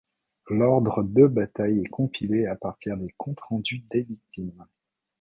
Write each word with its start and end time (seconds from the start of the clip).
L'ordre 0.49 1.03
de 1.03 1.27
bataille 1.27 1.81
est 1.83 1.87
compilé 1.89 2.47
à 2.47 2.55
partir 2.55 2.97
des 2.97 3.13
comptes-rendus 3.19 3.85
des 3.91 4.01
victimes. 4.01 4.65